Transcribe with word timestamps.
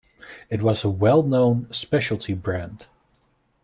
It 0.49 0.63
is 0.65 0.83
a 0.83 0.89
well-known, 0.89 1.71
specialty 1.71 2.33
brand. 2.33 2.87